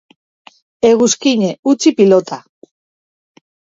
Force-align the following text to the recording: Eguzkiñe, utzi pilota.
Eguzkiñe, 0.89 1.51
utzi 1.71 1.89
pilota. 1.97 2.37